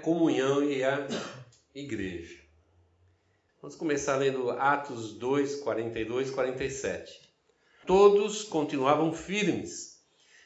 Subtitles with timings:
[0.00, 1.06] comunhão e a
[1.74, 2.40] igreja.
[3.60, 7.30] Vamos começar lendo Atos 2, 42 47.
[7.86, 10.00] Todos continuavam firmes,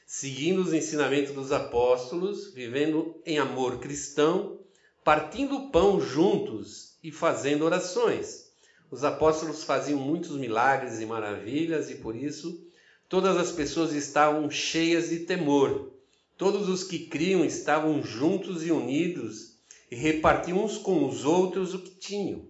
[0.05, 4.59] seguindo os ensinamentos dos apóstolos, vivendo em amor cristão,
[5.05, 8.52] partindo o pão juntos e fazendo orações.
[8.91, 12.66] Os apóstolos faziam muitos milagres e maravilhas e por isso
[13.09, 15.94] todas as pessoas estavam cheias de temor.
[16.37, 21.79] Todos os que criam estavam juntos e unidos e repartiam uns com os outros o
[21.79, 22.48] que tinham.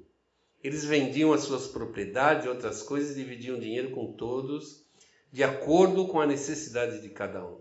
[0.63, 4.83] Eles vendiam as suas propriedades e outras coisas e dividiam dinheiro com todos,
[5.31, 7.61] de acordo com a necessidade de cada um.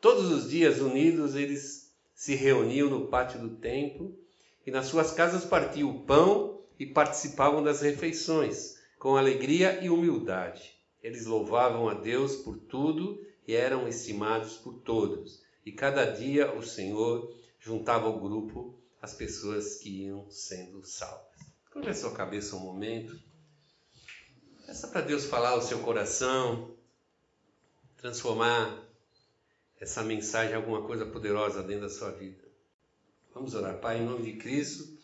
[0.00, 4.16] Todos os dias, unidos, eles se reuniam no pátio do templo
[4.64, 10.72] e nas suas casas partiam o pão e participavam das refeições, com alegria e humildade.
[11.02, 15.43] Eles louvavam a Deus por tudo e eram estimados por todos.
[15.64, 21.24] E cada dia o Senhor juntava ao grupo as pessoas que iam sendo salvas.
[21.70, 23.18] Curva a sua cabeça um momento.
[24.66, 26.74] Peça para Deus falar ao seu coração,
[27.96, 28.82] transformar
[29.80, 32.42] essa mensagem em alguma coisa poderosa dentro da sua vida.
[33.34, 34.96] Vamos orar, Pai, em nome de Cristo.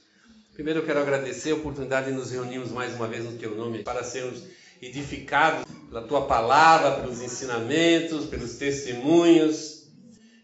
[0.54, 3.82] Primeiro eu quero agradecer a oportunidade de nos reunirmos mais uma vez no Teu nome
[3.82, 4.44] para sermos
[4.80, 9.79] edificados pela Tua palavra, pelos ensinamentos, pelos testemunhos.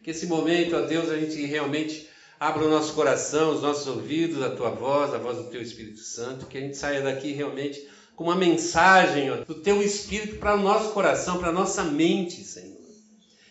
[0.06, 2.06] Que esse momento, ó Deus, a gente realmente
[2.38, 5.98] abra o nosso coração, os nossos ouvidos, a Tua voz, a voz do Teu Espírito
[5.98, 10.54] Santo, que a gente saia daqui realmente com uma mensagem ó, do Teu Espírito para
[10.54, 12.78] o nosso coração, para a nossa mente, Senhor.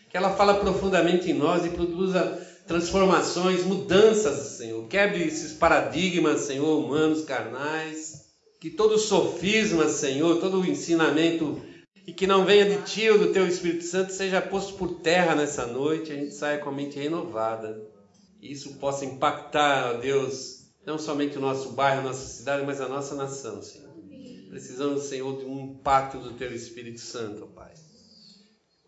[0.08, 2.22] Que ela fala profundamente em nós e produza
[2.66, 4.88] transformações, mudanças, Senhor.
[4.88, 8.30] Quebre esses paradigmas, Senhor, humanos, carnais.
[8.62, 11.60] Que todo sofisma, Senhor, todo ensinamento
[12.06, 15.34] e que não venha de ti ou do teu Espírito Santo seja posto por terra
[15.34, 17.84] nessa noite, a gente saia com a mente renovada.
[18.40, 22.80] E isso possa impactar, ó Deus, não somente o nosso bairro, a nossa cidade, mas
[22.80, 23.86] a nossa nação, Senhor.
[24.48, 27.74] Precisamos, Senhor, de um impacto do teu Espírito Santo, ó Pai.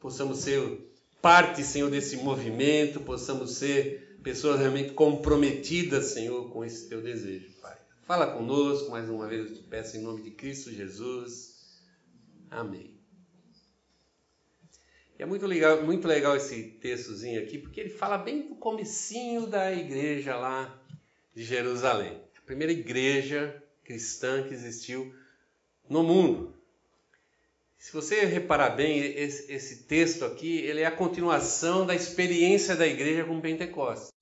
[0.00, 0.88] Possamos ser
[1.20, 7.76] parte, Senhor, desse movimento, possamos ser pessoas realmente comprometidas, Senhor, com esse teu desejo, Pai.
[8.06, 11.58] Fala conosco, mais uma vez eu te peço em nome de Cristo Jesus.
[12.48, 12.97] Amém.
[15.18, 19.46] E é muito legal, muito legal esse textozinho aqui, porque ele fala bem do comecinho
[19.46, 20.80] da igreja lá
[21.34, 22.22] de Jerusalém.
[22.36, 25.12] A primeira igreja cristã que existiu
[25.88, 26.54] no mundo.
[27.78, 32.86] Se você reparar bem, esse, esse, texto aqui, ele é a continuação da experiência da
[32.86, 34.12] igreja com Pentecostes.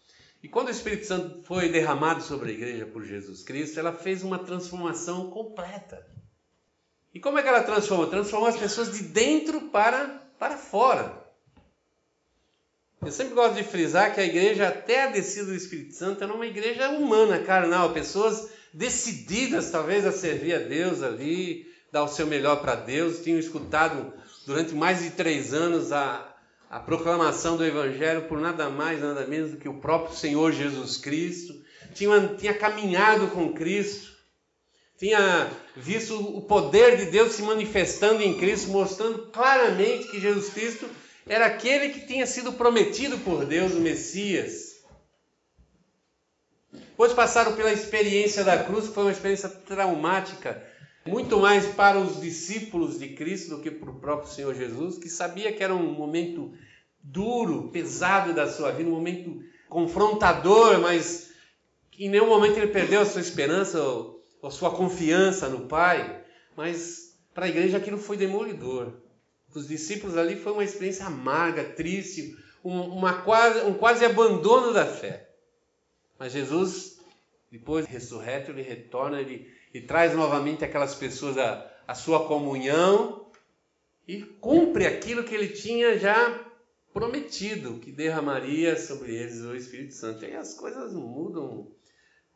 [0.43, 4.23] E quando o Espírito Santo foi derramado sobre a igreja por Jesus Cristo, ela fez
[4.23, 6.07] uma transformação completa.
[7.13, 8.07] E como é que ela transforma?
[8.07, 11.25] Transformou as pessoas de dentro para, para fora.
[13.05, 16.33] Eu sempre gosto de frisar que a igreja, até a descida do Espírito Santo, era
[16.33, 22.27] uma igreja humana, carnal, pessoas decididas talvez a servir a Deus ali, dar o seu
[22.27, 24.13] melhor para Deus, tinham escutado
[24.47, 26.35] durante mais de três anos a,
[26.71, 30.97] a proclamação do Evangelho por nada mais, nada menos do que o próprio Senhor Jesus
[30.97, 31.55] Cristo,
[31.95, 34.16] tinha, tinha caminhado com Cristo,
[34.99, 40.89] tinha visto o poder de Deus se manifestando em Cristo, mostrando claramente que Jesus Cristo
[41.27, 44.77] era aquele que tinha sido prometido por Deus, o Messias.
[46.73, 50.63] Depois passaram pela experiência da cruz, que foi uma experiência traumática,
[51.05, 55.09] muito mais para os discípulos de Cristo do que para o próprio Senhor Jesus, que
[55.09, 56.53] sabia que era um momento
[57.03, 61.31] duro, pesado da sua vida, um momento confrontador, mas
[61.99, 63.79] em nenhum momento ele perdeu a sua esperança
[64.47, 66.25] a sua confiança no Pai.
[66.57, 68.93] Mas para a igreja aquilo foi demolidor.
[69.55, 74.85] Os discípulos ali foi uma experiência amarga, triste, um, uma quase, um quase abandono da
[74.85, 75.31] fé.
[76.19, 76.99] Mas Jesus,
[77.51, 83.31] depois ressurreto, ele retorna, ele e traz novamente aquelas pessoas a, sua comunhão
[84.09, 86.45] e cumpre aquilo que ele tinha já
[86.95, 90.25] prometido, que derramaria sobre eles o Espírito Santo.
[90.25, 91.71] E as coisas mudam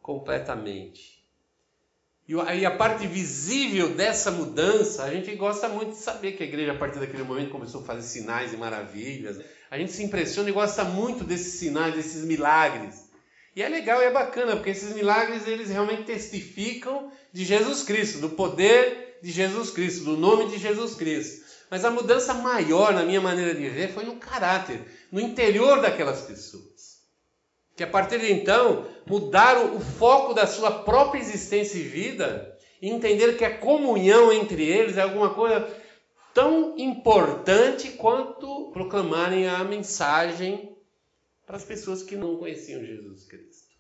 [0.03, 1.20] completamente.
[2.31, 6.71] E a parte visível dessa mudança, a gente gosta muito de saber que a igreja,
[6.71, 9.41] a partir daquele momento, começou a fazer sinais e maravilhas.
[9.69, 13.11] A gente se impressiona e gosta muito desses sinais, desses milagres.
[13.57, 18.21] E é legal e é bacana, porque esses milagres eles realmente testificam de Jesus Cristo,
[18.21, 21.45] do poder de Jesus Cristo, do nome de Jesus Cristo.
[21.69, 24.81] Mas a mudança maior, na minha maneira de ver, foi no caráter,
[25.11, 26.70] no interior daquelas pessoas.
[27.81, 32.91] Que a partir de então mudaram o foco da sua própria existência e vida e
[32.91, 35.67] entenderam que a comunhão entre eles é alguma coisa
[36.35, 40.77] tão importante quanto proclamarem a mensagem
[41.47, 43.71] para as pessoas que não conheciam Jesus Cristo.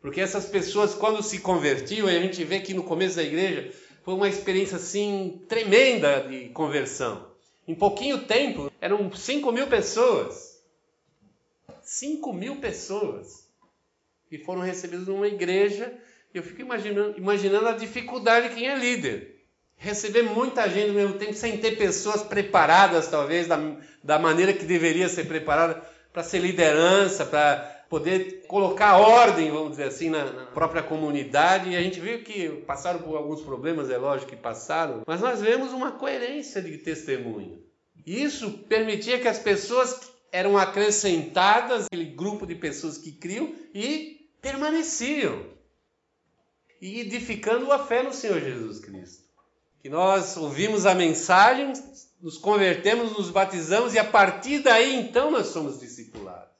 [0.00, 3.70] Porque essas pessoas, quando se convertiam, e a gente vê que no começo da igreja
[4.02, 7.28] foi uma experiência assim tremenda de conversão.
[7.68, 10.53] Em pouquinho tempo, eram 5 mil pessoas.
[11.84, 13.48] 5 mil pessoas
[14.28, 15.92] que foram recebidas numa igreja.
[16.32, 19.44] Eu fico imaginando, imaginando a dificuldade de quem é líder.
[19.76, 23.58] Receber muita gente ao mesmo tempo, sem ter pessoas preparadas, talvez, da,
[24.02, 25.82] da maneira que deveria ser preparada
[26.12, 31.70] para ser liderança, para poder colocar ordem, vamos dizer assim, na, na, própria comunidade.
[31.70, 35.40] E a gente viu que passaram por alguns problemas, é lógico que passaram, mas nós
[35.40, 37.62] vemos uma coerência de testemunho.
[38.06, 45.46] Isso permitia que as pessoas eram acrescentadas, aquele grupo de pessoas que criam e permaneciam.
[46.82, 49.22] E edificando a fé no Senhor Jesus Cristo.
[49.80, 51.72] Que nós ouvimos a mensagem,
[52.20, 56.50] nos convertemos, nos batizamos e a partir daí então nós somos discipulados.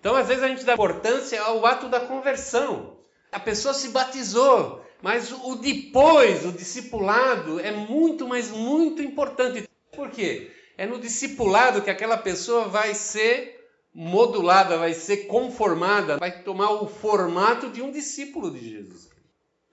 [0.00, 2.96] Então, às vezes, a gente dá importância ao ato da conversão.
[3.30, 9.68] A pessoa se batizou, mas o depois, o discipulado, é muito, mas muito importante.
[9.94, 10.50] Por quê?
[10.76, 13.56] É no discipulado que aquela pessoa vai ser
[13.94, 19.08] modulada, vai ser conformada, vai tomar o formato de um discípulo de Jesus.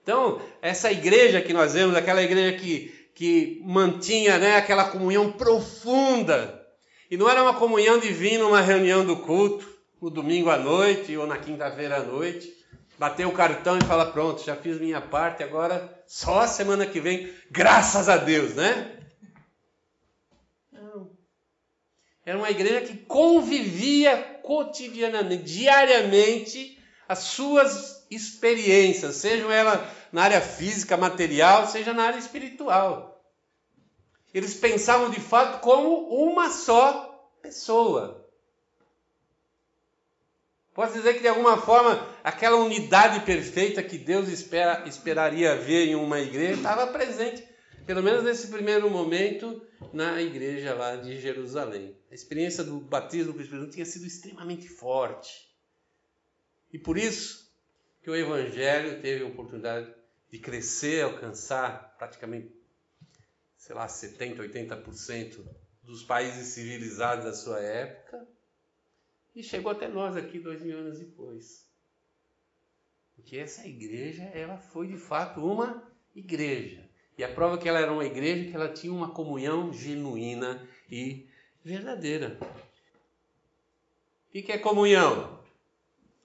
[0.02, 6.62] Então, essa igreja que nós vemos, aquela igreja que, que mantinha né, aquela comunhão profunda,
[7.10, 11.26] e não era uma comunhão divina, uma reunião do culto, no domingo à noite ou
[11.26, 12.52] na quinta-feira à noite,
[12.98, 17.00] bater o cartão e falar: pronto, já fiz minha parte, agora só a semana que
[17.00, 18.98] vem, graças a Deus, né?
[20.70, 21.10] Não.
[22.24, 26.78] Era uma igreja que convivia cotidianamente, diariamente,
[27.08, 29.80] as suas experiências, sejam elas
[30.10, 33.22] na área física, material, seja na área espiritual.
[34.32, 38.24] Eles pensavam de fato como uma só pessoa.
[40.74, 45.94] Posso dizer que de alguma forma aquela unidade perfeita que Deus espera, esperaria ver em
[45.94, 47.46] uma igreja estava presente,
[47.86, 51.96] pelo menos nesse primeiro momento, na igreja lá de Jerusalém.
[52.10, 55.48] A experiência do batismo do Espírito Santo tinha sido extremamente forte.
[56.72, 57.52] E por isso
[58.02, 59.92] que o Evangelho teve a oportunidade
[60.30, 62.52] de crescer, alcançar praticamente,
[63.56, 65.44] sei lá, 70%, 80%
[65.82, 68.26] dos países civilizados da sua época
[69.34, 71.68] e chegou até nós aqui dois mil anos depois.
[73.14, 76.83] Porque essa igreja, ela foi de fato uma igreja.
[77.16, 80.66] E a prova que ela era uma igreja é que ela tinha uma comunhão genuína
[80.90, 81.26] e
[81.64, 82.38] verdadeira.
[84.28, 85.38] O que é comunhão?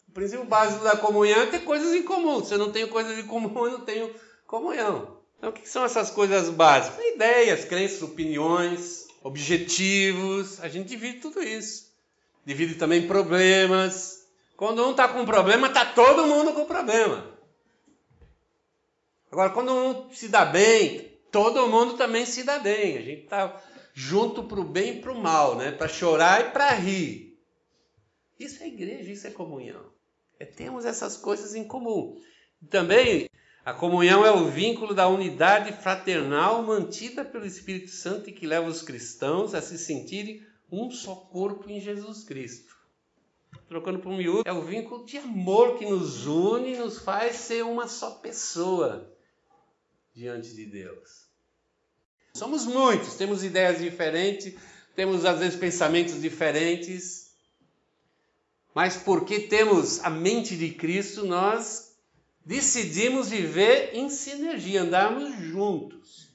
[0.08, 2.44] O princípio básico da comunhão é ter coisas em comum.
[2.44, 4.14] Se eu não tenho coisas em comum, eu não tenho
[4.48, 5.20] comunhão.
[5.38, 7.06] Então, o que são essas coisas básicas?
[7.06, 10.60] Ideias, crenças, opiniões, objetivos.
[10.62, 11.90] A gente divide tudo isso
[12.50, 14.24] divide também problemas.
[14.58, 17.39] Quando um está com problema, está todo mundo com problema.
[19.32, 22.98] Agora, quando um se dá bem, todo mundo também se dá bem.
[22.98, 23.62] A gente está
[23.94, 25.72] junto para o bem e para o mal, né?
[25.72, 27.38] para chorar e para rir.
[28.40, 29.86] Isso é igreja, isso é comunhão.
[30.40, 32.20] É, temos essas coisas em comum.
[32.70, 33.30] Também
[33.66, 38.68] a comunhão é o vínculo da unidade fraternal mantida pelo Espírito Santo e que leva
[38.68, 42.78] os cristãos a se sentirem um só corpo em Jesus Cristo.
[43.68, 47.64] Trocando por miúdo, é o vínculo de amor que nos une e nos faz ser
[47.64, 49.14] uma só pessoa
[50.20, 51.30] diante de Deus.
[52.34, 54.54] Somos muitos, temos ideias diferentes,
[54.94, 57.34] temos às vezes pensamentos diferentes,
[58.76, 61.98] mas porque temos a mente de Cristo, nós
[62.46, 66.30] decidimos viver em sinergia, andarmos juntos.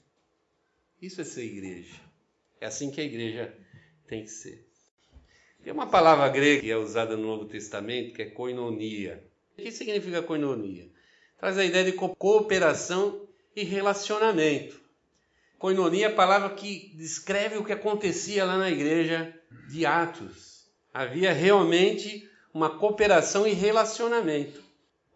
[1.00, 2.00] Isso é ser igreja.
[2.61, 3.55] É assim que a igreja
[4.07, 4.67] tem que ser.
[5.62, 9.23] Tem uma palavra grega que é usada no Novo Testamento que é koinonia.
[9.53, 10.91] O que significa koinonia?
[11.38, 13.25] Traz a ideia de cooperação
[13.55, 14.81] e relacionamento.
[15.59, 19.35] Koinonia é a palavra que descreve o que acontecia lá na igreja
[19.69, 20.67] de Atos.
[20.93, 24.63] Havia realmente uma cooperação e relacionamento.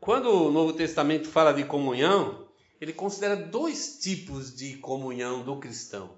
[0.00, 2.49] Quando o Novo Testamento fala de comunhão,
[2.80, 6.16] ele considera dois tipos de comunhão do cristão.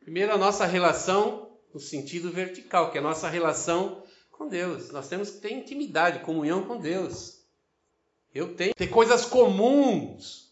[0.00, 4.90] Primeiro, a nossa relação no sentido vertical, que é a nossa relação com Deus.
[4.90, 7.40] Nós temos que ter intimidade, comunhão com Deus.
[8.34, 10.43] Eu tenho que ter coisas comuns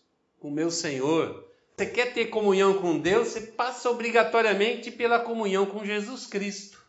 [0.43, 1.49] com meu Senhor.
[1.77, 6.85] Você quer ter comunhão com Deus, você passa obrigatoriamente pela comunhão com Jesus Cristo.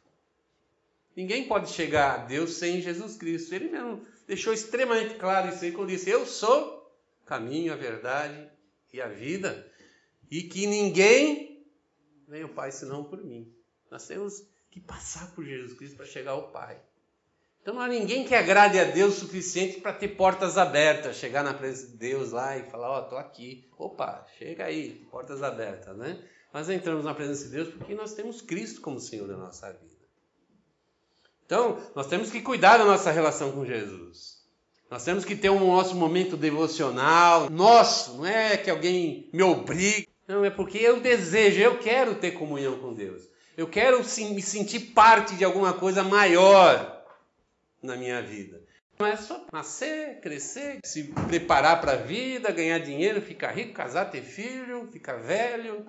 [1.15, 3.53] Ninguém pode chegar a Deus sem Jesus Cristo.
[3.53, 6.91] Ele mesmo deixou extremamente claro isso aí quando disse: Eu sou
[7.21, 8.49] o caminho, a verdade
[8.91, 9.71] e a vida,
[10.31, 11.63] e que ninguém
[12.27, 13.53] vem ao Pai senão por mim.
[13.91, 16.81] Nós temos que passar por Jesus Cristo para chegar ao Pai.
[17.63, 21.45] Então não há ninguém que agrade a Deus o suficiente para ter portas abertas, chegar
[21.45, 23.69] na presença de Deus lá e falar, ó, oh, tô aqui.
[23.77, 26.21] Opa, chega aí, portas abertas, né?
[26.53, 29.95] Nós entramos na presença de Deus porque nós temos Cristo como Senhor da nossa vida.
[31.45, 34.43] Então, nós temos que cuidar da nossa relação com Jesus.
[34.91, 40.09] Nós temos que ter um nosso momento devocional, nosso, não é que alguém me obrigue.
[40.27, 43.23] Não, é porque eu desejo, eu quero ter comunhão com Deus.
[43.55, 46.92] Eu quero me sentir parte de alguma coisa maior
[47.83, 48.63] na minha vida.
[48.99, 54.05] Não é só nascer, crescer, se preparar para a vida, ganhar dinheiro, ficar rico, casar,
[54.05, 55.85] ter filho, ficar velho,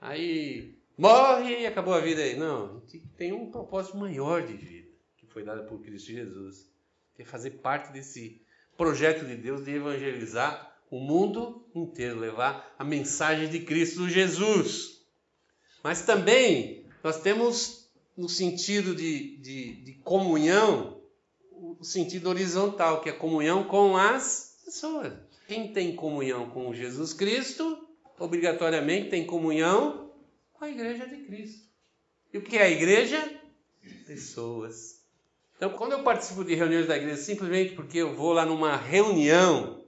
[0.00, 2.36] aí morre e acabou a vida aí.
[2.36, 2.82] Não,
[3.16, 6.68] tem um propósito maior de vida que foi dado por Cristo Jesus.
[7.14, 8.42] Que é fazer parte desse
[8.76, 15.02] projeto de Deus de evangelizar o mundo inteiro, levar a mensagem de Cristo Jesus.
[15.82, 20.97] Mas também nós temos, no sentido de, de, de comunhão,
[21.84, 25.12] sentido horizontal, que é comunhão com as pessoas.
[25.46, 27.86] Quem tem comunhão com Jesus Cristo,
[28.18, 30.10] obrigatoriamente tem comunhão
[30.52, 31.66] com a igreja de Cristo.
[32.32, 33.40] E o que é a igreja?
[34.06, 35.02] Pessoas.
[35.56, 39.82] Então, quando eu participo de reuniões da igreja, simplesmente porque eu vou lá numa reunião,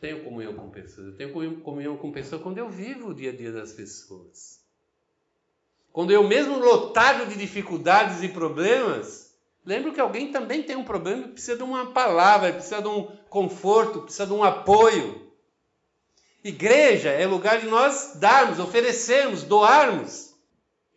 [0.00, 1.06] tenho comunhão com pessoas.
[1.06, 4.60] Eu tenho comunhão com pessoas quando eu vivo o dia a dia das pessoas.
[5.90, 9.23] Quando eu mesmo lotado de dificuldades e problemas,
[9.64, 13.04] lembro que alguém também tem um problema e precisa de uma palavra, precisa de um
[13.28, 15.32] conforto, precisa de um apoio.
[16.42, 20.34] Igreja é lugar de nós darmos, oferecermos, doarmos.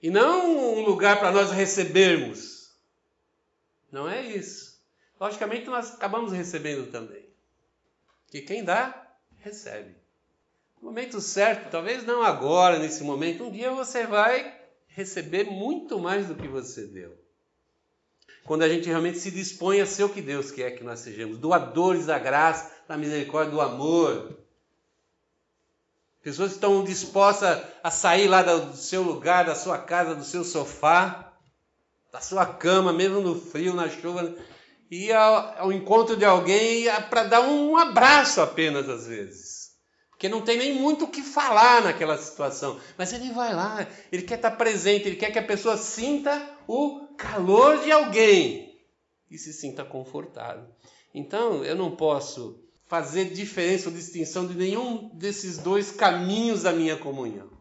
[0.02, 2.72] E não um lugar para nós recebermos.
[3.92, 4.80] Não é isso.
[5.20, 7.26] Logicamente nós acabamos recebendo também.
[8.28, 9.08] Que quem dá,
[9.40, 9.96] recebe.
[10.82, 14.56] No momento certo, talvez não agora, nesse momento, um dia você vai
[14.88, 17.18] receber muito mais do que você deu.
[18.48, 21.38] Quando a gente realmente se dispõe a ser o que Deus quer que nós sejamos,
[21.38, 24.38] doadores da graça, da misericórdia, do amor.
[26.24, 31.34] Pessoas estão dispostas a sair lá do seu lugar, da sua casa, do seu sofá,
[32.10, 34.34] da sua cama, mesmo no frio, na chuva,
[34.90, 39.47] e ao, ao encontro de alguém para dar um abraço apenas às vezes.
[40.18, 42.80] Porque não tem nem muito o que falar naquela situação.
[42.98, 47.06] Mas ele vai lá, ele quer estar presente, ele quer que a pessoa sinta o
[47.16, 48.76] calor de alguém
[49.30, 50.66] e se sinta confortável.
[51.14, 56.98] Então, eu não posso fazer diferença ou distinção de nenhum desses dois caminhos da minha
[56.98, 57.52] comunhão.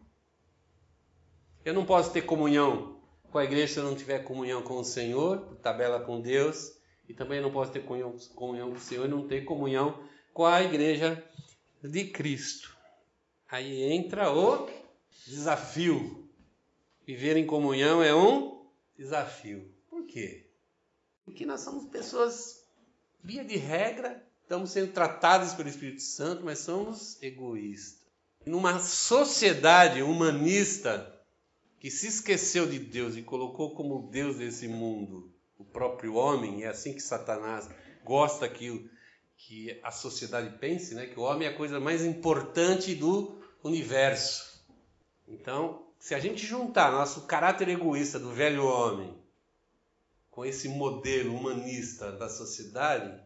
[1.63, 2.99] Eu não posso ter comunhão
[3.29, 6.71] com a igreja se eu não tiver comunhão com o Senhor, tabela com Deus,
[7.07, 9.99] e também não posso ter comunhão, comunhão com o Senhor e não ter comunhão
[10.33, 11.23] com a igreja
[11.87, 12.75] de Cristo.
[13.49, 14.69] Aí entra o
[15.25, 16.27] desafio.
[17.05, 18.65] Viver em comunhão é um
[18.97, 19.71] desafio.
[19.89, 20.45] Por quê?
[21.23, 22.65] Porque nós somos pessoas,
[23.23, 28.05] via de regra, estamos sendo tratados pelo Espírito Santo, mas somos egoístas.
[28.45, 31.13] Numa sociedade humanista
[31.79, 36.67] que se esqueceu de Deus e colocou como Deus desse mundo o próprio homem, é
[36.67, 37.69] assim que Satanás
[38.03, 38.89] gosta que,
[39.37, 41.05] que a sociedade pense, né?
[41.05, 44.63] que o homem é a coisa mais importante do universo.
[45.27, 49.15] Então, se a gente juntar nosso caráter egoísta do velho homem
[50.31, 53.19] com esse modelo humanista da sociedade,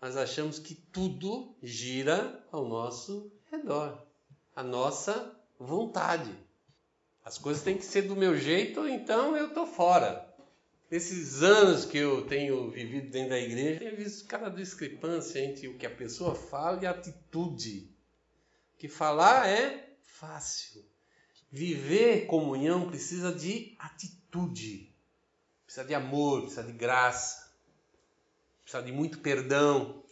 [0.00, 4.06] nós achamos que tudo gira ao nosso redor,
[4.54, 6.30] a nossa vontade.
[7.24, 10.33] As coisas têm que ser do meu jeito, então eu estou fora.
[10.90, 15.78] Nesses anos que eu tenho vivido dentro da igreja, tenho visto cada discrepância entre o
[15.78, 17.90] que a pessoa fala e a atitude.
[18.76, 20.84] Que falar é fácil.
[21.50, 24.92] Viver comunhão precisa de atitude,
[25.64, 27.50] precisa de amor, precisa de graça,
[28.62, 30.02] precisa de muito perdão.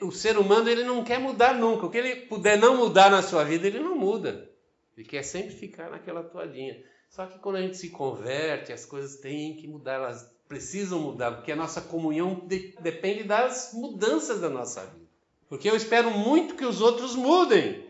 [0.00, 1.86] O ser humano ele não quer mudar nunca.
[1.86, 4.50] O que ele puder não mudar na sua vida, ele não muda.
[4.96, 6.82] Ele quer sempre ficar naquela toalhinha.
[7.12, 11.32] Só que quando a gente se converte, as coisas têm que mudar, elas precisam mudar,
[11.32, 15.06] porque a nossa comunhão de, depende das mudanças da nossa vida.
[15.46, 17.86] Porque eu espero muito que os outros mudem,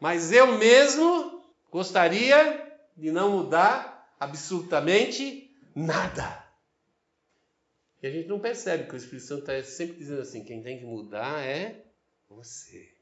[0.00, 6.42] mas eu mesmo gostaria de não mudar absolutamente nada.
[8.02, 10.78] E a gente não percebe que o Espírito Santo está sempre dizendo assim: quem tem
[10.78, 11.84] que mudar é
[12.30, 12.94] você.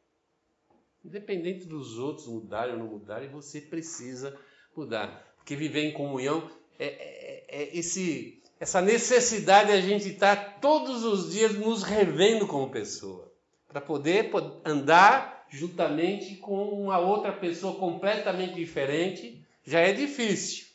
[1.04, 4.37] Independente dos outros mudarem ou não mudarem, você precisa
[4.76, 5.31] mudar.
[5.42, 11.02] Porque viver em comunhão é, é, é esse, essa necessidade de a gente estar todos
[11.02, 13.30] os dias nos revendo como pessoa,
[13.68, 14.30] para poder
[14.64, 20.66] andar juntamente com uma outra pessoa completamente diferente, já é difícil.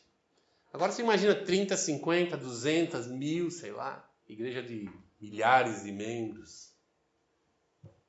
[0.70, 4.06] Agora você imagina 30, 50, 200, mil, sei lá.
[4.28, 6.74] igreja de milhares de membros,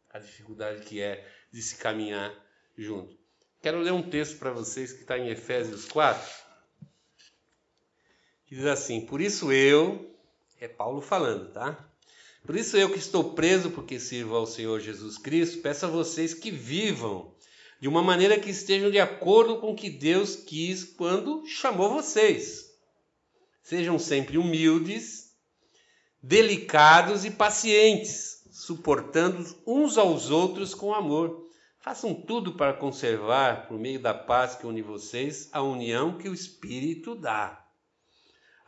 [0.10, 2.34] a dificuldade que é de se caminhar
[2.78, 3.18] junto.
[3.62, 6.49] Quero ler um texto para vocês que está em Efésios 4,
[8.50, 10.12] que diz assim: Por isso eu,
[10.60, 11.88] é Paulo falando, tá?
[12.44, 16.34] Por isso eu que estou preso porque sirvo ao Senhor Jesus Cristo, peço a vocês
[16.34, 17.32] que vivam
[17.80, 22.74] de uma maneira que estejam de acordo com o que Deus quis quando chamou vocês.
[23.62, 25.32] Sejam sempre humildes,
[26.22, 31.48] delicados e pacientes, suportando uns aos outros com amor.
[31.80, 36.34] Façam tudo para conservar, por meio da paz que une vocês, a união que o
[36.34, 37.69] Espírito dá.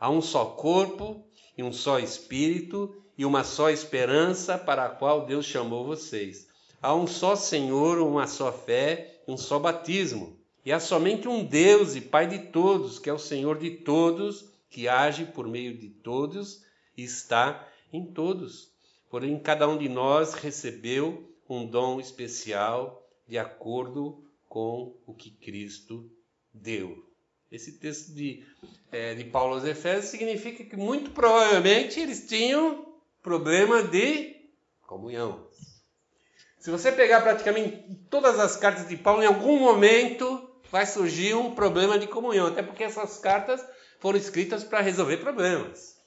[0.02, 1.24] Há um só corpo
[1.56, 6.48] e um só Espírito e uma só esperança para a qual Deus chamou vocês.
[6.82, 10.36] Há um só Senhor, uma só fé e um só batismo.
[10.66, 14.50] E há somente um Deus e Pai de todos, que é o Senhor de todos,
[14.68, 16.64] que age por meio de todos
[16.96, 18.72] e está em todos.
[19.08, 26.10] Porém, cada um de nós recebeu um dom especial de acordo com o que Cristo
[26.52, 27.11] deu.
[27.52, 28.42] Esse texto de,
[28.90, 34.34] é, de Paulo aos Efésios significa que muito provavelmente eles tinham problema de
[34.86, 35.46] comunhão.
[36.58, 41.54] Se você pegar praticamente todas as cartas de Paulo, em algum momento vai surgir um
[41.54, 43.62] problema de comunhão, até porque essas cartas
[44.00, 46.00] foram escritas para resolver problemas.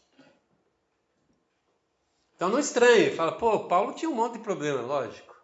[2.36, 5.36] Então não estranhe, fala, pô, Paulo tinha um monte de problema, lógico.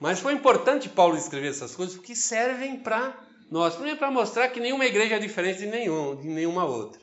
[0.00, 3.74] Mas foi importante Paulo escrever essas coisas porque servem para nós.
[3.74, 7.00] Primeiro para mostrar que nenhuma igreja é diferente de, nenhum, de nenhuma outra.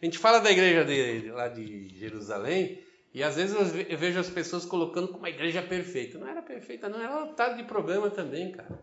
[0.00, 3.56] A gente fala da igreja de, lá de Jerusalém, e às vezes
[3.88, 6.18] eu vejo as pessoas colocando como uma igreja perfeita.
[6.18, 8.80] Não era perfeita, não, era lotado de problema também, cara.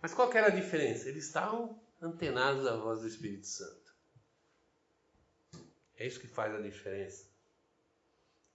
[0.00, 1.08] Mas qual era a diferença?
[1.08, 3.88] Eles estavam antenados à voz do Espírito Santo.
[5.96, 7.26] É isso que faz a diferença.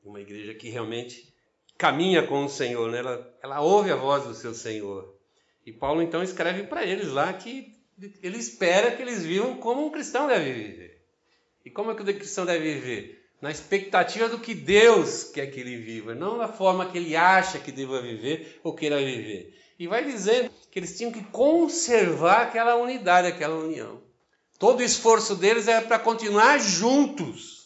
[0.02, 1.34] Uma igreja que realmente
[1.78, 3.00] caminha com o Senhor, né?
[3.00, 5.13] ela, ela ouve a voz do seu Senhor.
[5.66, 7.74] E Paulo então escreve para eles lá que
[8.22, 11.06] ele espera que eles vivam como um cristão deve viver.
[11.64, 13.24] E como é que o cristão deve viver?
[13.44, 17.60] na expectativa do que Deus quer que ele viva, não na forma que ele acha
[17.60, 19.54] que deva viver ou queira viver.
[19.78, 24.02] E vai dizendo que eles tinham que conservar aquela unidade, aquela união.
[24.58, 27.63] Todo o esforço deles era para continuar juntos.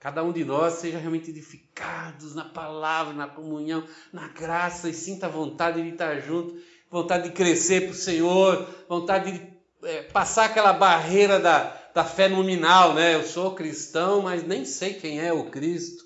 [0.00, 5.28] Cada um de nós seja realmente edificados na palavra, na comunhão, na graça e sinta
[5.28, 6.56] vontade de estar junto,
[6.88, 12.28] vontade de crescer para o Senhor, vontade de é, passar aquela barreira da, da fé
[12.28, 13.16] nominal, né?
[13.16, 16.04] Eu sou cristão, mas nem sei quem é o Cristo.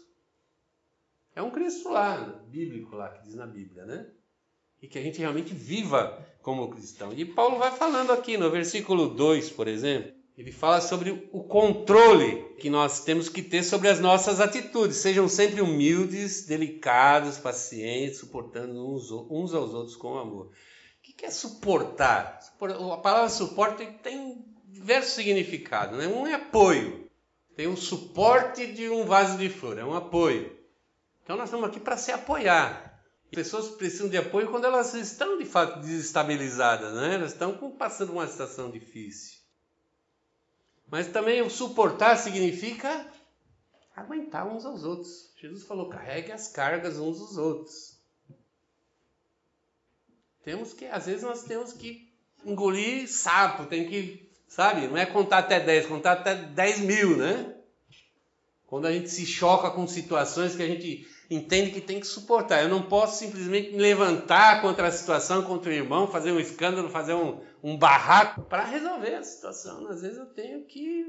[1.34, 2.16] É um Cristo lá,
[2.48, 4.06] bíblico lá, que diz na Bíblia, né?
[4.80, 7.12] E que a gente realmente viva como cristão.
[7.12, 12.54] E Paulo vai falando aqui no versículo 2, por exemplo, ele fala sobre o controle
[12.58, 14.96] que nós temos que ter sobre as nossas atitudes.
[14.96, 20.46] Sejam sempre humildes, delicados, pacientes, suportando uns, aos outros com amor.
[20.46, 20.50] O
[21.02, 22.40] que é suportar?
[22.60, 25.98] A palavra suporte tem diversos significados.
[25.98, 26.06] Né?
[26.06, 27.10] Um é apoio.
[27.54, 30.56] Tem um suporte de um vaso de flor, é um apoio.
[31.22, 33.00] Então nós estamos aqui para se apoiar.
[33.30, 37.14] Pessoas precisam de apoio quando elas estão de fato desestabilizadas, né?
[37.16, 39.41] elas estão passando uma situação difícil.
[40.92, 43.04] Mas também o suportar significa
[43.96, 45.32] aguentar uns aos outros.
[45.40, 47.98] Jesus falou: carregue as cargas uns dos outros.
[50.44, 52.08] Temos que, às vezes, nós temos que
[52.44, 54.86] engolir sapo, tem que Sabe?
[54.86, 57.54] Não é contar até 10, contar até 10 mil, né?
[58.66, 62.62] Quando a gente se choca com situações que a gente entende que tem que suportar.
[62.62, 66.88] Eu não posso simplesmente me levantar contra a situação, contra o irmão, fazer um escândalo,
[66.88, 69.86] fazer um, um barraco para resolver a situação.
[69.88, 71.06] Às vezes eu tenho que,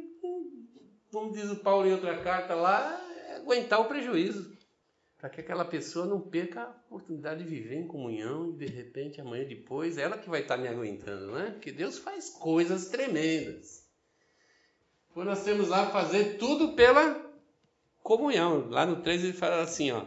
[1.12, 3.00] como diz o Paulo em outra carta lá,
[3.36, 4.54] aguentar o prejuízo
[5.24, 9.22] para que aquela pessoa não perca a oportunidade de viver em comunhão e de repente
[9.22, 11.52] amanhã depois ela que vai estar me aguentando, né?
[11.52, 13.88] Porque Deus faz coisas tremendas.
[15.14, 17.24] Pois nós temos lá fazer tudo pela
[18.04, 18.68] comunhão.
[18.70, 20.06] Lá no 3 ele fala assim, ó: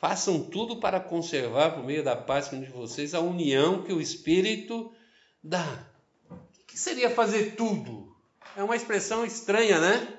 [0.00, 4.92] Façam tudo para conservar por meio da paz de vocês a união que o Espírito
[5.42, 5.84] dá.
[6.30, 8.16] O que seria fazer tudo?
[8.56, 10.18] É uma expressão estranha, né?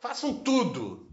[0.00, 1.08] Façam tudo.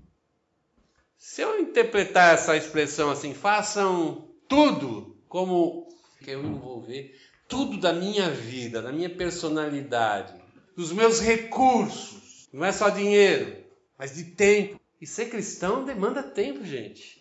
[1.18, 5.88] Se eu interpretar essa expressão assim, façam tudo como
[6.22, 10.34] que eu envolver tudo da minha vida, da minha personalidade,
[10.76, 13.64] dos meus recursos, não é só dinheiro,
[13.98, 14.80] mas de tempo.
[15.00, 17.21] E ser cristão demanda tempo, gente.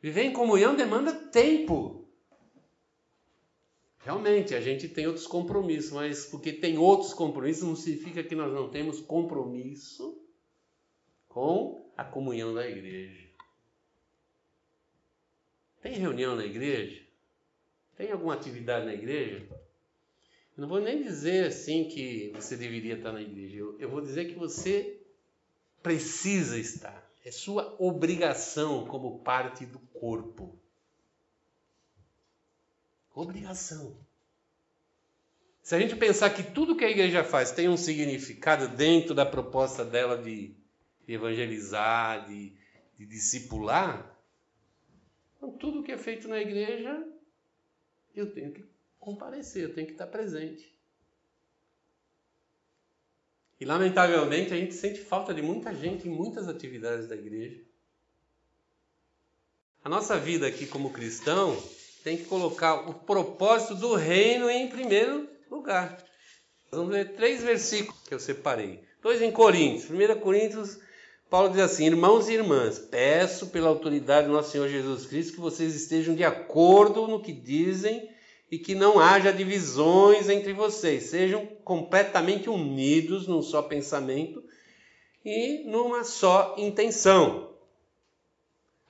[0.00, 2.08] Viver em comunhão demanda tempo.
[3.98, 8.52] Realmente, a gente tem outros compromissos, mas porque tem outros compromissos não significa que nós
[8.52, 10.24] não temos compromisso
[11.28, 13.28] com a comunhão da igreja.
[15.80, 17.04] Tem reunião na igreja?
[17.96, 19.46] Tem alguma atividade na igreja?
[20.56, 23.56] Eu não vou nem dizer assim que você deveria estar na igreja.
[23.56, 25.00] Eu, eu vou dizer que você
[25.82, 27.07] precisa estar.
[27.28, 30.58] É sua obrigação como parte do corpo.
[33.14, 33.94] Obrigação.
[35.62, 39.26] Se a gente pensar que tudo que a igreja faz tem um significado dentro da
[39.26, 40.56] proposta dela de
[41.06, 42.56] evangelizar, de,
[42.98, 44.18] de discipular,
[45.36, 47.06] então tudo que é feito na igreja
[48.14, 48.64] eu tenho que
[48.98, 50.77] comparecer, eu tenho que estar presente.
[53.60, 57.60] E lamentavelmente a gente sente falta de muita gente em muitas atividades da igreja.
[59.84, 61.56] A nossa vida aqui como cristão
[62.04, 65.98] tem que colocar o propósito do reino em primeiro lugar.
[66.70, 68.82] Vamos ler três versículos que eu separei.
[69.02, 69.90] Dois em Coríntios.
[69.90, 70.78] 1 Coríntios,
[71.30, 75.40] Paulo diz assim: Irmãos e irmãs, peço pela autoridade do nosso Senhor Jesus Cristo que
[75.40, 78.08] vocês estejam de acordo no que dizem
[78.50, 81.04] e que não haja divisões entre vocês.
[81.04, 84.42] Sejam completamente unidos num só pensamento
[85.24, 87.50] e numa só intenção.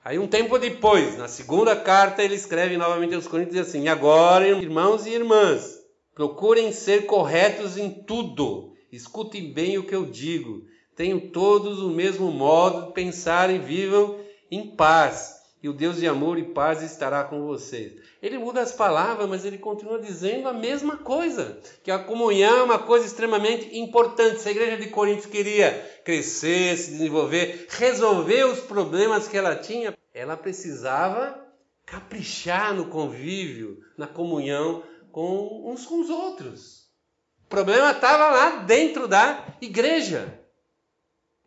[0.03, 4.47] Aí um tempo depois, na segunda carta, ele escreve novamente aos Coríntios e assim: Agora,
[4.47, 5.79] irmãos e irmãs,
[6.19, 8.73] Procurem ser corretos em tudo.
[8.91, 10.65] Escutem bem o que eu digo.
[10.93, 14.19] Tenham todos o mesmo modo de pensar e vivam
[14.51, 15.38] em paz.
[15.61, 17.93] E o Deus de amor e paz estará com vocês.
[18.21, 22.63] Ele muda as palavras, mas ele continua dizendo a mesma coisa: que a comunhão é
[22.63, 24.39] uma coisa extremamente importante.
[24.39, 25.71] Se a igreja de Coríntios queria
[26.05, 31.37] crescer, se desenvolver, resolver os problemas que ela tinha, ela precisava
[31.85, 36.87] caprichar no convívio, na comunhão com uns com os outros.
[37.45, 40.38] O problema estava lá dentro da igreja.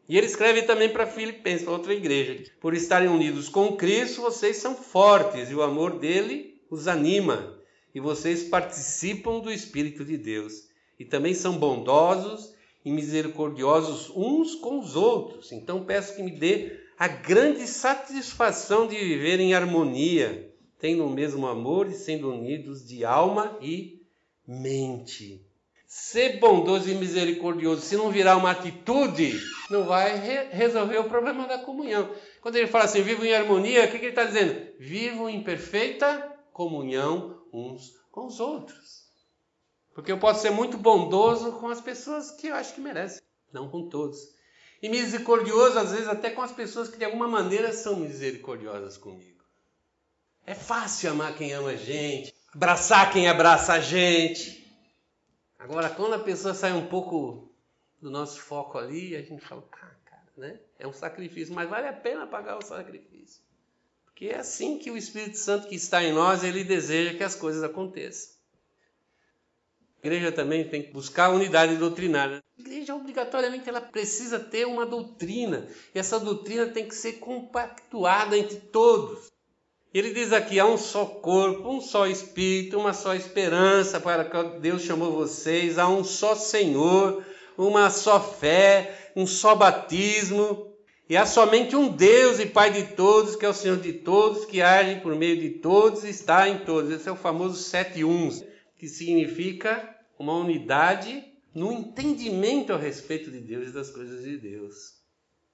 [0.09, 4.57] E ele escreve também para Filipenses, para outra igreja: Por estarem unidos com Cristo, vocês
[4.57, 7.59] são fortes e o amor dele os anima.
[7.95, 10.69] E vocês participam do Espírito de Deus.
[10.99, 15.53] E também são bondosos e misericordiosos uns com os outros.
[15.53, 21.47] Então peço que me dê a grande satisfação de viver em harmonia tendo o mesmo
[21.47, 24.03] amor e sendo unidos de alma e
[24.45, 25.47] mente.
[25.95, 31.47] Ser bondoso e misericordioso, se não virar uma atitude, não vai re resolver o problema
[31.47, 32.11] da comunhão.
[32.41, 34.73] Quando ele fala assim, vivo em harmonia, o que, que ele está dizendo?
[34.79, 39.03] Vivo em perfeita comunhão uns com os outros.
[39.95, 43.21] Porque eu posso ser muito bondoso com as pessoas que eu acho que merecem,
[43.53, 44.19] não com todos.
[44.83, 49.45] E misericordioso, às vezes, até com as pessoas que de alguma maneira são misericordiosas comigo.
[50.47, 54.62] É fácil amar quem ama a gente, abraçar quem abraça a gente.
[55.63, 57.49] Agora, quando a pessoa sai um pouco
[58.01, 59.97] do nosso foco ali, a gente fala, cara,
[60.37, 60.59] né?
[60.77, 63.41] É um sacrifício, mas vale a pena pagar o sacrifício.
[64.05, 67.37] Porque é assim que o Espírito Santo que está em nós, ele deseja que as
[67.37, 68.35] coisas aconteçam.
[70.03, 72.43] A igreja também tem que buscar a unidade doutrinária.
[72.59, 75.69] A igreja, obrigatoriamente, ela precisa ter uma doutrina.
[75.95, 79.32] E essa doutrina tem que ser compactuada entre todos.
[79.93, 84.61] Ele diz aqui: há um só corpo, um só espírito, uma só esperança para que
[84.61, 87.25] Deus chamou vocês, há um só Senhor,
[87.59, 90.73] uma só fé, um só batismo.
[91.09, 94.47] E há somente um Deus e Pai de todos, que é o Senhor de todos,
[94.47, 96.91] que age por meio de todos e está em todos.
[96.91, 98.43] Esse é o famoso sete uns,
[98.79, 101.23] que significa uma unidade
[101.55, 104.95] no entendimento a respeito de Deus e das coisas de Deus.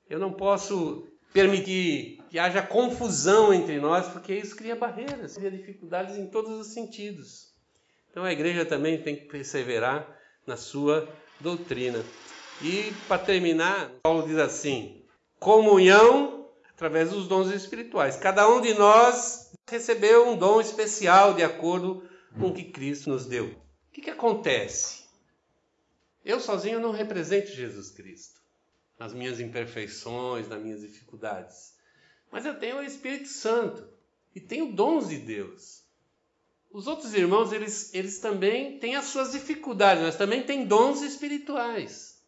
[0.09, 6.17] Eu não posso permitir que haja confusão entre nós, porque isso cria barreiras, cria dificuldades
[6.17, 7.53] em todos os sentidos.
[8.11, 10.07] Então a igreja também tem que perseverar
[10.47, 11.09] na sua
[11.41, 12.03] doutrina.
[12.63, 15.05] E para terminar, Paulo diz assim:
[15.39, 18.17] comunhão através dos dons espirituais.
[18.17, 23.27] Cada um de nós recebeu um dom especial de acordo com o que Cristo nos
[23.27, 23.47] deu.
[23.47, 25.05] O que, que acontece?
[26.25, 28.38] Eu sozinho não represento Jesus Cristo
[28.99, 31.75] nas minhas imperfeições, nas minhas dificuldades.
[32.31, 33.87] Mas eu tenho o Espírito Santo
[34.35, 35.83] e tenho dons de Deus.
[36.71, 42.23] Os outros irmãos, eles, eles também têm as suas dificuldades, mas também têm dons espirituais.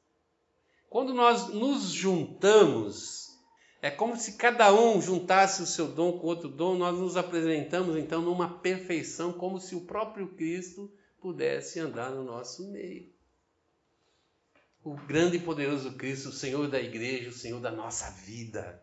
[0.89, 3.39] Quando nós nos juntamos,
[3.83, 7.97] é como se cada um juntasse o seu dom com outro dom, nós nos apresentamos
[7.97, 13.20] então numa perfeição, como se o próprio Cristo pudesse andar no nosso meio
[14.83, 18.83] o grande e poderoso Cristo, o Senhor da igreja, o Senhor da nossa vida.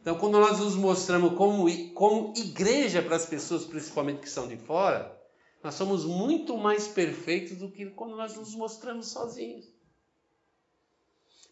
[0.00, 4.56] Então, quando nós nos mostramos como, como igreja para as pessoas, principalmente que são de
[4.56, 5.16] fora,
[5.62, 9.66] nós somos muito mais perfeitos do que quando nós nos mostramos sozinhos.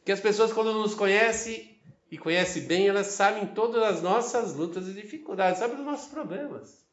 [0.05, 1.77] Que as pessoas, quando nos conhecem,
[2.09, 6.87] e conhece bem, elas sabem todas as nossas lutas e dificuldades, sabem dos nossos problemas.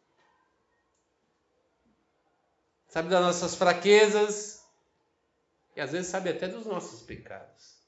[2.88, 4.53] Sabe das nossas fraquezas
[5.76, 7.82] e às vezes sabe até dos nossos pecados.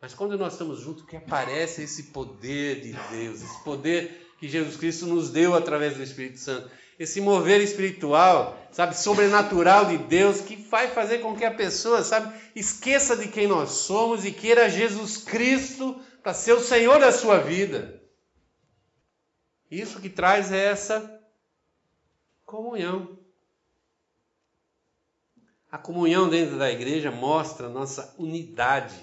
[0.00, 4.76] Mas quando nós estamos juntos, que aparece esse poder de Deus, esse poder que Jesus
[4.76, 6.70] Cristo nos deu através do Espírito Santo
[7.00, 12.38] esse mover espiritual, sabe, sobrenatural de Deus, que vai fazer com que a pessoa, sabe,
[12.54, 17.38] esqueça de quem nós somos e queira Jesus Cristo para ser o Senhor da sua
[17.38, 17.98] vida.
[19.70, 21.18] Isso que traz é essa
[22.44, 23.18] comunhão.
[25.70, 28.98] A comunhão dentro da igreja mostra nossa unidade,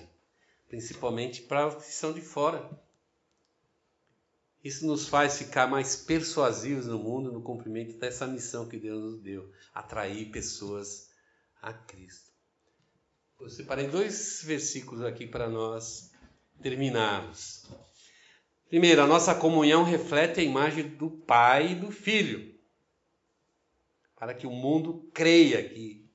[0.68, 2.70] principalmente para os que são de fora.
[4.62, 9.22] Isso nos faz ficar mais persuasivos no mundo no cumprimento dessa missão que Deus nos
[9.22, 11.10] deu, atrair pessoas
[11.62, 12.32] a Cristo.
[13.40, 16.12] Eu separei dois versículos aqui para nós
[16.62, 17.66] terminarmos.
[18.68, 22.60] Primeiro, a nossa comunhão reflete a imagem do Pai e do Filho,
[24.18, 26.07] para que o mundo creia que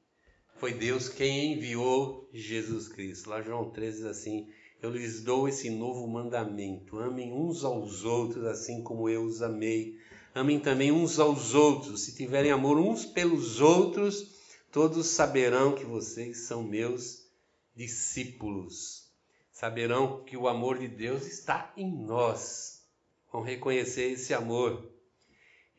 [0.63, 3.29] foi Deus quem enviou Jesus Cristo.
[3.29, 4.49] Lá João 13 diz assim:
[4.81, 9.99] eu lhes dou esse novo mandamento: amem uns aos outros, assim como eu os amei.
[10.33, 12.05] Amem também uns aos outros.
[12.05, 14.37] Se tiverem amor uns pelos outros,
[14.71, 17.27] todos saberão que vocês são meus
[17.75, 19.11] discípulos.
[19.51, 22.87] Saberão que o amor de Deus está em nós.
[23.33, 24.89] Vão reconhecer esse amor.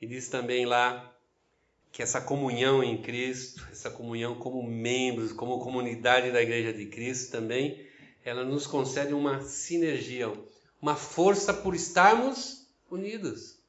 [0.02, 1.13] E diz também lá
[1.94, 7.32] que essa comunhão em Cristo, essa comunhão como membros, como comunidade da Igreja de Cristo
[7.32, 10.32] também ela nos concede uma sinergia,
[10.82, 13.60] uma força por estarmos unidos.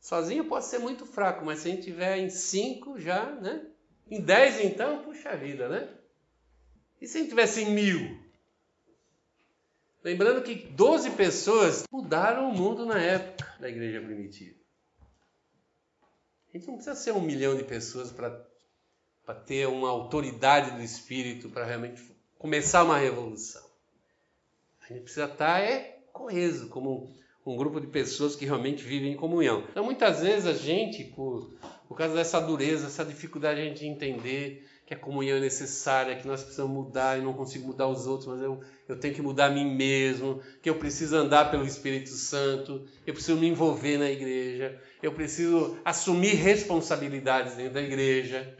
[0.00, 3.66] Sozinho pode ser muito fraco, mas se a gente tiver em cinco já, né?
[4.08, 5.88] Em dez então, puxa vida, né?
[7.00, 8.20] E se a gente tivesse em mil?
[10.04, 14.65] Lembrando que 12 pessoas mudaram o mundo na época da igreja primitiva.
[16.56, 21.50] A gente não precisa ser um milhão de pessoas para ter uma autoridade do Espírito
[21.50, 22.02] para realmente
[22.38, 23.62] começar uma revolução.
[24.80, 27.14] A gente precisa estar é, coeso, como
[27.44, 29.66] um grupo de pessoas que realmente vivem em comunhão.
[29.68, 31.54] Então, muitas vezes a gente, por,
[31.86, 36.44] por causa dessa dureza, essa dificuldade de entender que a comunhão é necessária, que nós
[36.44, 39.50] precisamos mudar e não consigo mudar os outros, mas eu, eu tenho que mudar a
[39.50, 44.80] mim mesmo, que eu preciso andar pelo Espírito Santo, eu preciso me envolver na igreja,
[45.02, 48.56] eu preciso assumir responsabilidades dentro da igreja,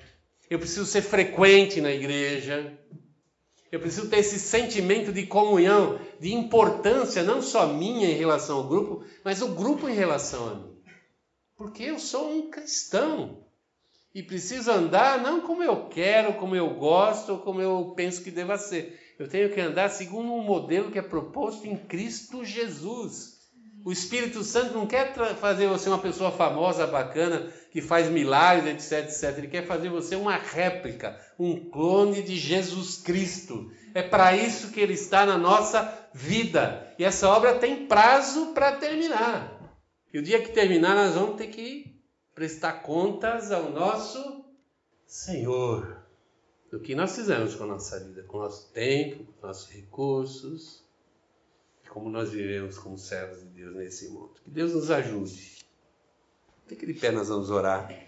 [0.51, 2.77] eu preciso ser frequente na igreja.
[3.71, 8.69] Eu preciso ter esse sentimento de comunhão, de importância, não só minha em relação ao
[8.69, 10.77] grupo, mas o grupo em relação a mim.
[11.57, 13.46] Porque eu sou um cristão
[14.17, 18.31] e preciso andar não como eu quero, como eu gosto, ou como eu penso que
[18.31, 18.99] deva ser.
[19.19, 23.37] Eu tenho que andar segundo um modelo que é proposto em Cristo Jesus.
[23.85, 29.05] O Espírito Santo não quer fazer você uma pessoa famosa, bacana, que faz milagres, etc,
[29.05, 29.37] etc.
[29.37, 33.71] Ele quer fazer você uma réplica, um clone de Jesus Cristo.
[33.93, 36.91] É para isso que ele está na nossa vida.
[36.99, 39.61] E essa obra tem prazo para terminar.
[40.11, 41.96] E o dia que terminar, nós vamos ter que
[42.37, 44.45] prestar contas ao nosso
[45.05, 46.05] Senhor
[46.71, 50.87] do que nós fizemos com a nossa vida, com o nosso tempo, com nossos recursos
[51.97, 54.35] como nós vivemos como servos de Deus nesse mundo.
[54.45, 55.65] Que Deus nos ajude.
[56.67, 58.06] Fique de pé, nós vamos orar.